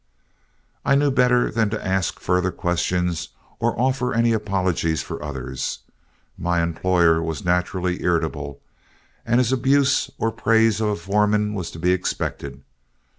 [0.83, 5.77] I knew better than to ask further questions or offer any apologies for others.
[6.39, 8.59] My employer was naturally irritable,
[9.27, 12.63] and his abuse or praise of a foreman was to be expected.